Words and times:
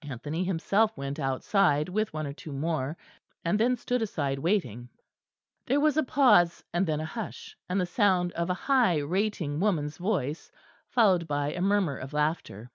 Anthony 0.00 0.44
himself 0.44 0.96
went 0.96 1.18
outside 1.18 1.90
with 1.90 2.10
one 2.14 2.26
or 2.26 2.32
two 2.32 2.52
more, 2.54 2.96
and 3.44 3.60
then 3.60 3.76
stood 3.76 4.00
aside 4.00 4.38
waiting. 4.38 4.88
There 5.66 5.78
was 5.78 5.98
a 5.98 6.02
pause 6.02 6.64
and 6.72 6.86
then 6.86 7.00
a 7.00 7.04
hush; 7.04 7.54
and 7.68 7.78
the 7.78 7.84
sound 7.84 8.32
of 8.32 8.48
a 8.48 8.54
high 8.54 8.96
rating 9.00 9.60
woman's 9.60 9.98
voice, 9.98 10.50
followed 10.88 11.28
by 11.28 11.52
a 11.52 11.60
murmur 11.60 11.98
of 11.98 12.14
laughter. 12.14 12.70